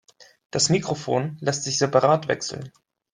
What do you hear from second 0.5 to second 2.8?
Mikrofon lässt sich separat wechseln.